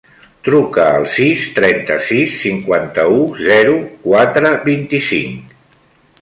[0.45, 3.77] Truca al sis, trenta-sis, cinquanta-u, zero,
[4.07, 5.55] quatre, vint-i-cinc.